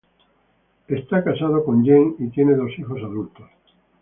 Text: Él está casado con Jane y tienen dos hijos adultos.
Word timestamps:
Él 0.87 0.97
está 0.97 1.23
casado 1.23 1.63
con 1.63 1.85
Jane 1.85 2.15
y 2.17 2.29
tienen 2.29 2.57
dos 2.57 2.71
hijos 2.79 2.97
adultos. 3.03 3.47